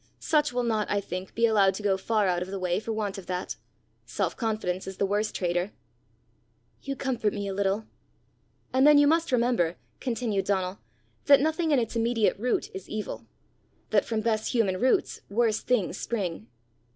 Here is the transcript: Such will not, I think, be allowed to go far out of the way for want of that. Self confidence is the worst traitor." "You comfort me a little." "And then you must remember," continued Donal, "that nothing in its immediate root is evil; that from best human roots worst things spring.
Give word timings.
Such 0.19 0.51
will 0.51 0.63
not, 0.63 0.89
I 0.89 0.99
think, 0.99 1.35
be 1.35 1.45
allowed 1.45 1.75
to 1.75 1.83
go 1.83 1.95
far 1.95 2.25
out 2.25 2.41
of 2.41 2.49
the 2.49 2.57
way 2.57 2.79
for 2.79 2.91
want 2.91 3.19
of 3.19 3.27
that. 3.27 3.55
Self 4.03 4.35
confidence 4.35 4.87
is 4.87 4.97
the 4.97 5.05
worst 5.05 5.35
traitor." 5.35 5.73
"You 6.81 6.95
comfort 6.95 7.33
me 7.35 7.47
a 7.47 7.53
little." 7.53 7.85
"And 8.73 8.87
then 8.87 8.97
you 8.97 9.05
must 9.05 9.31
remember," 9.31 9.75
continued 9.99 10.45
Donal, 10.45 10.79
"that 11.25 11.39
nothing 11.39 11.69
in 11.69 11.77
its 11.77 11.95
immediate 11.95 12.35
root 12.39 12.71
is 12.73 12.89
evil; 12.89 13.27
that 13.91 14.03
from 14.03 14.21
best 14.21 14.53
human 14.53 14.79
roots 14.79 15.21
worst 15.29 15.67
things 15.67 15.99
spring. 15.99 16.47